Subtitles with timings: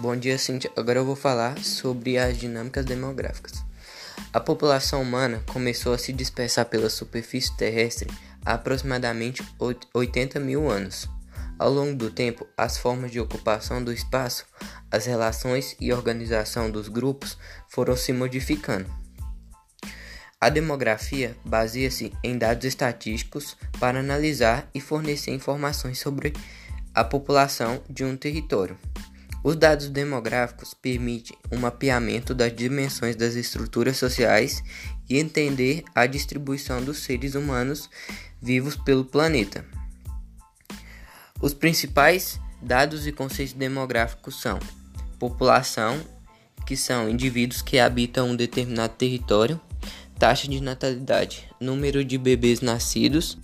[0.00, 0.72] Bom dia, Cintia.
[0.78, 3.62] Agora eu vou falar sobre as dinâmicas demográficas.
[4.32, 8.10] A população humana começou a se dispersar pela superfície terrestre
[8.42, 9.42] há aproximadamente
[9.92, 11.06] 80 mil anos.
[11.58, 14.46] Ao longo do tempo, as formas de ocupação do espaço,
[14.90, 17.36] as relações e organização dos grupos
[17.68, 18.90] foram se modificando.
[20.40, 26.32] A demografia baseia-se em dados estatísticos para analisar e fornecer informações sobre
[26.94, 28.78] a população de um território.
[29.42, 34.62] Os dados demográficos permitem um mapeamento das dimensões das estruturas sociais
[35.08, 37.88] e entender a distribuição dos seres humanos
[38.40, 39.64] vivos pelo planeta.
[41.40, 44.58] Os principais dados e conceitos demográficos são
[45.18, 45.98] população,
[46.66, 49.58] que são indivíduos que habitam um determinado território,
[50.18, 53.38] taxa de natalidade, número de bebês nascidos,